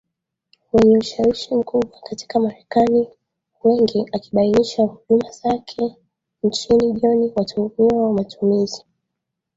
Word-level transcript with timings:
wenye 0.73 0.97
ushawishi 0.97 1.55
mkubwa 1.55 1.99
katika 2.09 2.39
Marekani 2.39 3.09
Wengi 3.63 4.05
akibainisha 4.11 4.83
huduma 4.83 5.31
zake 5.31 5.95
nchini 6.43 6.93
John 6.93 7.31
watuhumiwa 7.35 8.03
wa 8.07 8.13
matumizi 8.13 8.85